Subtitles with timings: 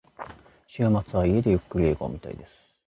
[0.65, 2.49] 週末は家でゆっくり映画を見たいです。